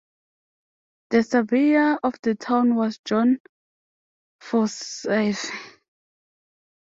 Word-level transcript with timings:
The 1.11 1.21
surveyor 1.21 1.99
of 2.01 2.15
the 2.23 2.33
town 2.33 2.73
was 2.73 2.97
John 3.05 3.39
Forsyth. 4.39 5.51